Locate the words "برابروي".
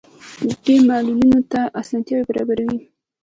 2.29-2.79